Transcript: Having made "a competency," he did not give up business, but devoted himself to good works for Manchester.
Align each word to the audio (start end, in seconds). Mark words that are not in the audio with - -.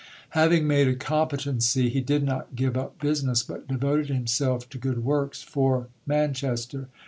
Having 0.31 0.65
made 0.65 0.87
"a 0.87 0.95
competency," 0.95 1.89
he 1.89 2.01
did 2.01 2.23
not 2.23 2.55
give 2.55 2.75
up 2.75 2.99
business, 2.99 3.43
but 3.43 3.67
devoted 3.67 4.07
himself 4.07 4.67
to 4.71 4.79
good 4.79 5.03
works 5.05 5.43
for 5.43 5.89
Manchester. 6.07 6.87